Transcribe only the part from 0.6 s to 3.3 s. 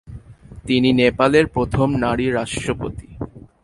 তিনি নেপালের প্রথম নারী রাষ্ট্রপতি।